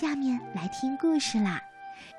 [0.00, 1.60] 下面来听故事啦。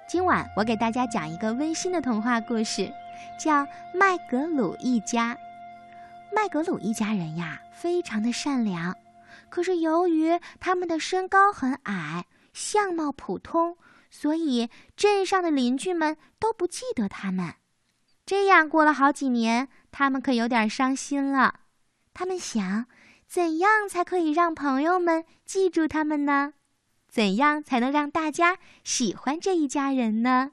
[0.07, 2.93] 今晚我给大家讲一个温馨的童话故事，
[3.39, 5.33] 叫《麦格鲁一家》。
[6.31, 8.95] 麦格鲁一家人呀，非常的善良，
[9.49, 13.75] 可是由于他们的身高很矮，相貌普通，
[14.11, 17.55] 所以镇上的邻居们都不记得他们。
[18.27, 21.61] 这样过了好几年，他们可有点伤心了。
[22.13, 22.85] 他们想，
[23.27, 26.53] 怎样才可以让朋友们记住他们呢？
[27.11, 30.51] 怎样才能让大家喜欢这一家人呢？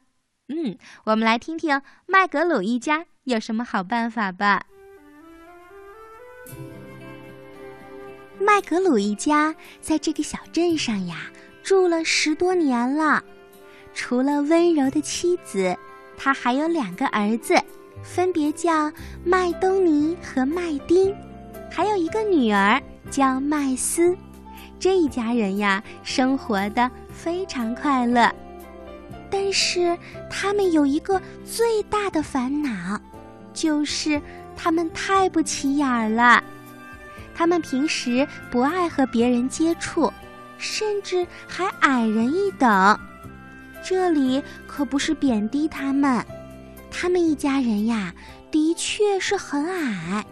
[0.48, 4.66] 嗯，我们来听听麦格鲁一家有什么好办法吧。
[8.40, 11.30] 麦格鲁一家在这个小镇上呀，
[11.62, 13.22] 住了十多年了。
[13.94, 15.76] 除了温柔的妻子，
[16.16, 17.54] 他还有两个儿子，
[18.02, 18.92] 分别叫
[19.24, 21.14] 麦东尼和麦丁，
[21.70, 22.82] 还有一个女儿
[23.12, 24.16] 叫麦斯。
[24.78, 28.32] 这一家人呀，生活的非常快乐。
[29.30, 29.98] 但是
[30.30, 33.00] 他们有一个最大的烦恼，
[33.52, 34.20] 就是
[34.56, 36.42] 他们太不起眼儿了。
[37.34, 40.12] 他们平时不爱和别人接触，
[40.56, 42.98] 甚至还矮人一等。
[43.84, 46.24] 这里可不是贬低他们，
[46.90, 48.12] 他们一家人呀，
[48.50, 50.24] 的确是很矮，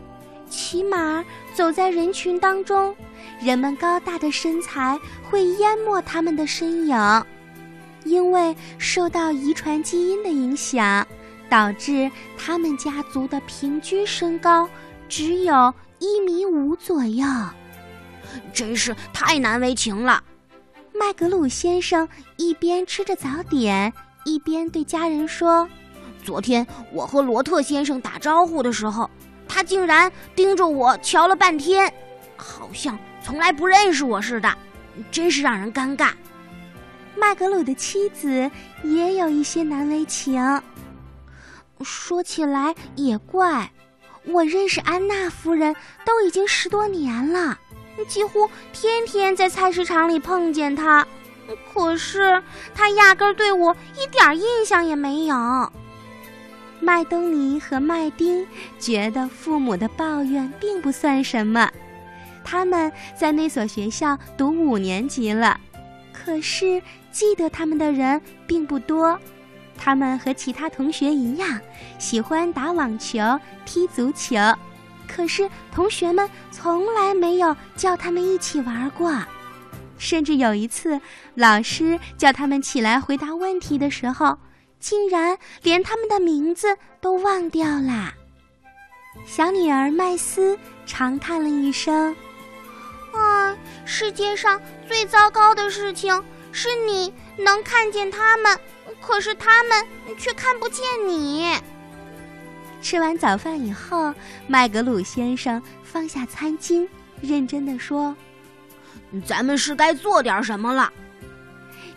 [0.49, 2.97] 起码走在人群当中，
[3.41, 4.99] 人们高大的身材
[5.31, 7.25] 会淹没他们的身影。
[8.05, 11.07] 因为受到遗传基因的影响，
[11.49, 14.69] 导致他们家族的平均身高
[15.09, 15.75] 只有。
[15.99, 17.27] 一米五左右，
[18.53, 20.23] 真是太难为情了。
[20.93, 22.07] 麦格鲁先生
[22.37, 23.91] 一边吃着早点，
[24.27, 25.67] 一边对家人说
[26.23, 29.09] ：“昨天我和罗特先生打招呼的时候，
[29.49, 31.91] 他竟然盯着我瞧了半天，
[32.37, 34.57] 好像从来不认识我似的，
[35.11, 36.13] 真是让人尴尬。”
[37.19, 38.49] 麦格鲁的妻子
[38.85, 40.63] 也有一些难为情。
[41.83, 43.69] 说起来也怪。
[44.27, 47.59] 我认识安娜夫人都已经十多年了，
[48.07, 51.05] 几乎天天在菜市场里碰见她，
[51.73, 52.41] 可是
[52.77, 55.73] 她压根儿对我一点印象也没有。
[56.79, 58.47] 麦登尼和麦丁
[58.79, 61.69] 觉得父母的抱怨并不算什么，
[62.47, 65.59] 他们在那所学校读五年级了，
[66.13, 66.81] 可是
[67.11, 69.19] 记得他们的人并不多。
[69.77, 71.61] 他们和其他同学一样，
[71.99, 73.21] 喜欢打网球、
[73.65, 74.37] 踢足球，
[75.09, 79.13] 可是同学们从来没有叫他们一起玩过。
[79.99, 81.01] 甚至有一次，
[81.35, 84.39] 老师叫他们起来回答问题的时候，
[84.79, 88.15] 竟然连他们的名字都忘掉了。
[89.25, 92.15] 小女儿麦斯长叹了一声
[93.17, 96.23] ：“啊，世界上最糟糕的事情
[96.53, 98.59] 是你能看见他们。”
[98.99, 99.87] 可是他们
[100.19, 101.55] 却看不见你。
[102.81, 104.13] 吃完早饭以后，
[104.49, 106.89] 麦格鲁先生放下餐巾，
[107.21, 108.17] 认真的说
[109.25, 110.93] ：“咱们是该做点什么了。”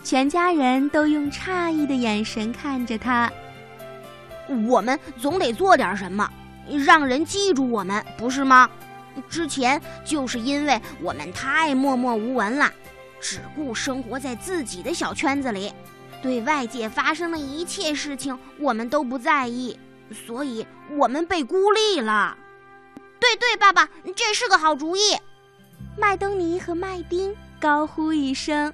[0.03, 3.31] 全家人都用诧异的眼神看着他。
[4.67, 6.29] 我们总得做点什么，
[6.85, 8.69] 让人记住我们，不是吗？
[9.29, 12.71] 之前就是因为我们太默默无闻了，
[13.19, 15.73] 只顾生活在自己的小圈子里。
[16.21, 19.79] 对外界发生的一切事情，我们都不在意，
[20.25, 20.67] 所以
[20.97, 22.37] 我们被孤立了。
[23.19, 25.17] 对对，爸爸，这是个好主意。
[25.97, 28.73] 麦登尼和麦丁高呼一声：“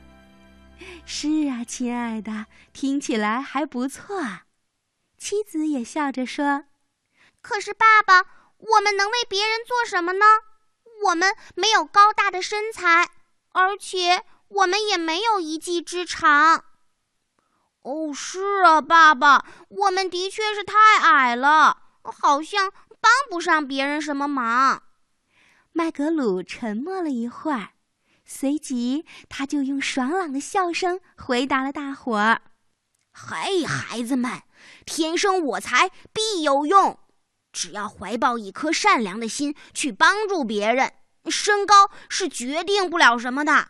[1.05, 4.21] 是啊，亲爱的，听起来还不错。”
[5.17, 6.65] 妻子也笑着说
[7.41, 8.23] ：“可是，爸爸，
[8.57, 10.25] 我们能为别人做什么呢？
[11.03, 13.09] 我们没有高大的身材，
[13.51, 16.65] 而且我们也没有一技之长。”
[17.83, 24.81] 哦，是啊，爸爸，我们的确是太矮了，好像帮不上别人什么忙。
[25.71, 27.73] 麦格鲁沉默了一会儿，
[28.25, 32.41] 随即他就用爽朗的笑声回答了大伙儿
[33.13, 34.41] ：“嘿，孩子们，
[34.85, 36.97] 天生我材必有用，
[37.55, 40.91] 只要怀抱一颗善良的心去帮助别人，
[41.29, 43.69] 身高是决定不了什么的。”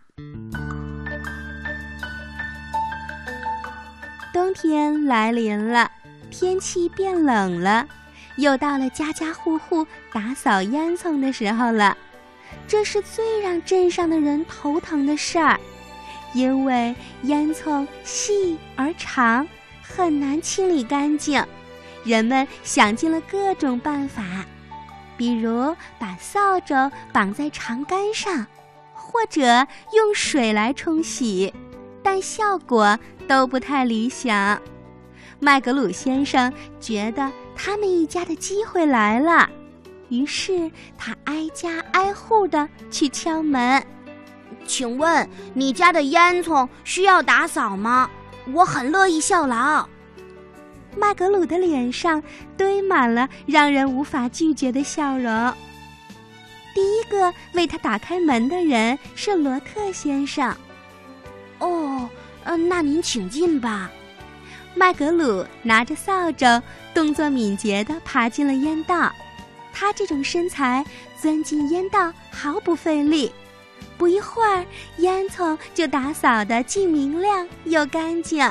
[4.33, 5.89] 冬天来临了，
[6.31, 7.87] 天气变冷了，
[8.37, 11.95] 又到了家家户户打扫烟囱的时候了。
[12.67, 15.59] 这是最让镇上的人头疼的事儿，
[16.33, 19.47] 因为烟囱细而长，
[19.81, 21.45] 很难清理干净。
[22.05, 24.23] 人们想尽了各种办法，
[25.17, 28.45] 比如把扫帚绑在长杆上，
[28.93, 29.41] 或者
[29.91, 31.53] 用水来冲洗。
[32.03, 32.97] 但效果
[33.27, 34.61] 都不太理想。
[35.39, 39.49] 麦格鲁先生觉得他们一家的机会来了，
[40.09, 43.83] 于是他挨家挨户的去敲门。
[44.67, 48.09] 请问你家的烟囱需要打扫吗？
[48.53, 49.87] 我很乐意效劳。
[50.97, 52.21] 麦格鲁的脸上
[52.57, 55.53] 堆满了让人无法拒绝的笑容。
[56.73, 60.55] 第一个为他打开门的人是罗特先生。
[61.59, 62.09] 哦，
[62.43, 63.89] 嗯，那您请进吧。
[64.73, 66.61] 麦格鲁拿着扫帚，
[66.93, 69.11] 动作敏捷地爬进了烟道。
[69.73, 70.85] 他这种身材，
[71.17, 73.31] 钻进烟道毫不费力。
[73.97, 74.65] 不一会儿，
[74.97, 78.45] 烟囱就打扫得既明亮又干净。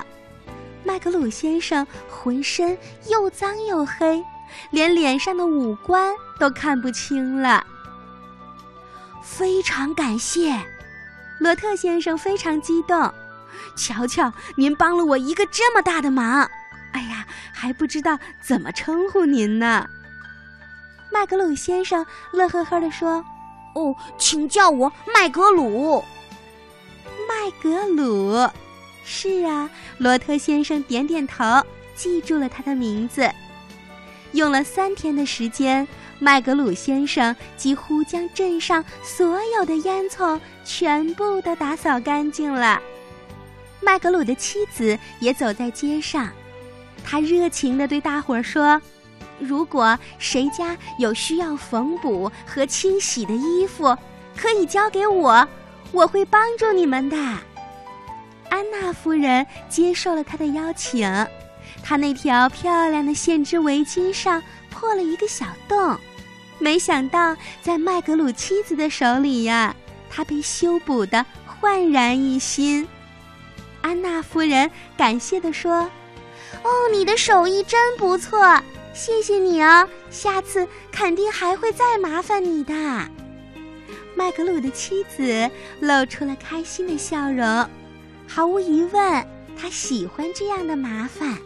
[0.85, 2.77] 麦格鲁先生浑身
[3.09, 4.23] 又脏又黑，
[4.71, 7.67] 连脸上的五官都看不清了。
[9.23, 10.61] 非常感谢，
[11.41, 13.13] 罗特先生非常激动。
[13.75, 16.49] 瞧瞧，您帮了我一个这么大的忙，
[16.93, 19.89] 哎呀，还不知道怎么称呼您呢。
[21.11, 23.25] 麦格鲁先生乐呵呵地说
[23.75, 26.05] ：“哦，请叫我麦格鲁。”
[27.27, 28.33] 麦格鲁，
[29.05, 29.71] 是啊。
[29.99, 31.45] 罗特先生点点头，
[31.95, 33.31] 记住了他的名字。
[34.33, 35.87] 用了三天的时间，
[36.19, 42.83] 麦格鲁先生几乎将镇上所有的烟囱全部都打扫干净了。
[43.81, 46.29] 麦格鲁的妻子也走在街上，
[47.05, 48.81] 他热情地对大伙儿说
[49.39, 53.97] ：“如果谁家有需要缝补和清洗的衣服，
[54.37, 55.47] 可以交给我，
[55.93, 57.17] 我会帮助你们的。”
[58.55, 61.11] 安娜夫人接受了他的邀请，
[61.83, 64.41] 她那条漂亮的线织围巾上
[64.71, 65.99] 破了一个小洞，
[66.61, 69.75] 没想到在麦格鲁妻子的手里呀，
[70.09, 72.87] 它被修补的焕然一新。
[73.83, 75.91] 安娜夫人感谢地说
[76.63, 78.39] ：“哦，你的手艺真不错，
[78.95, 82.73] 谢谢你哦，下次肯定还会再麻烦你的。”
[84.15, 85.51] 麦格鲁的妻子
[85.81, 87.69] 露出了开心的笑容，
[88.35, 89.27] 毫无疑问，
[89.57, 91.39] 他喜欢这样的麻烦，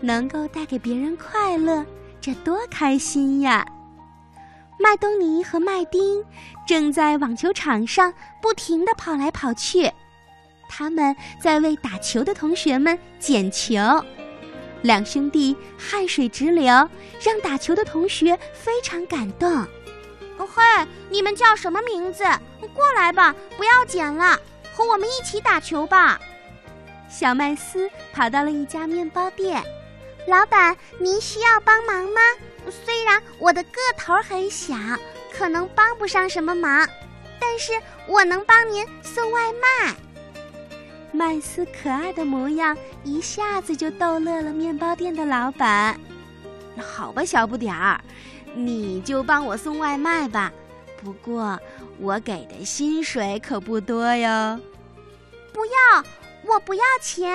[0.00, 1.84] 能够带给别人快乐，
[2.18, 3.62] 这多开心呀！
[4.78, 6.24] 麦东尼和麦丁
[6.66, 8.10] 正在网球场上
[8.40, 9.92] 不停地跑来跑去。
[10.66, 13.76] 他们在为打球的同学们捡球，
[14.80, 16.64] 两兄弟汗水直流，
[17.20, 19.62] 让打球的同学非常感动。
[20.38, 22.24] 嘿，你们叫什么名字？
[22.72, 24.40] 过来吧，不要捡了，
[24.72, 26.18] 和我们一起打球吧。
[27.10, 29.60] 小麦斯跑到了一家面包店，
[30.28, 32.20] 老板，您需要帮忙吗？
[32.70, 34.76] 虽然我的个头很小，
[35.32, 36.88] 可能帮不上什么忙，
[37.40, 37.72] 但是
[38.06, 39.92] 我能帮您送外卖。
[41.10, 45.98] 麦斯可爱的模样一下子就逗乐了面包店的老板。
[46.78, 48.00] 好吧，小不点儿，
[48.54, 50.52] 你就帮我送外卖吧。
[51.02, 51.58] 不过
[51.98, 54.60] 我给的薪水可不多哟。
[55.52, 56.04] 不要，
[56.50, 57.32] 我不要钱。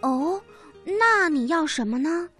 [0.00, 0.42] 哦，
[0.84, 2.30] 那你要什么呢？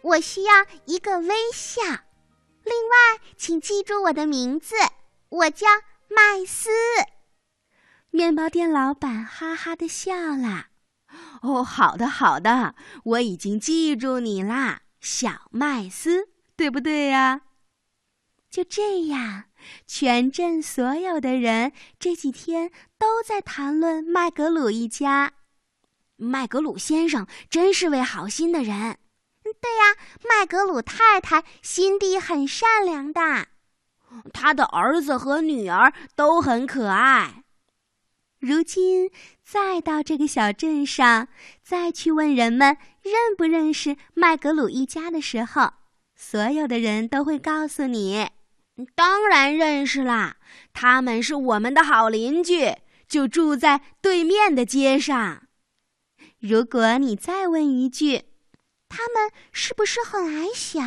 [0.00, 0.52] 我需要
[0.84, 1.82] 一个微笑。
[1.82, 4.74] 另外，请记住我的名字，
[5.28, 5.66] 我叫
[6.08, 6.70] 麦斯。
[8.10, 10.66] 面包店老板哈哈的笑了。
[11.42, 17.42] 哦，好的，好的，我已经记住你啦，小麦斯，对不对呀？
[18.48, 19.44] 就这样，
[19.86, 25.32] 全镇所有的人这几天都在谈论麦格鲁一家。
[26.16, 28.98] 麦格鲁先生真是位好心的人。
[29.42, 29.96] 对呀，
[30.28, 33.48] 麦格鲁太太心地很善良的，
[34.32, 37.42] 他的儿子和女儿都很可爱。
[38.38, 39.10] 如今
[39.44, 41.28] 再到这个小镇上，
[41.62, 45.74] 再去问人们认不认识麦格鲁一家的时候，
[46.16, 48.28] 所有的人都会告诉你
[48.94, 50.36] ：“当然认识啦，
[50.72, 52.76] 他们是我们的好邻居，
[53.08, 55.46] 就住在对面的街上。”
[56.40, 58.24] 如果你再问一句
[58.88, 60.80] ：“他们是不是很矮小，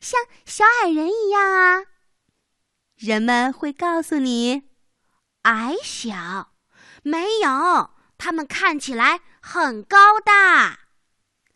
[0.00, 1.84] 像小矮人一样啊？”
[2.96, 4.62] 人们会告诉你
[5.42, 6.52] ：“矮小。”
[7.02, 10.78] 没有，他们看起来很高大。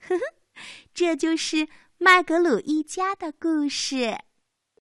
[0.01, 0.21] 呵呵，
[0.93, 4.19] 这就是麦格鲁一家的故事。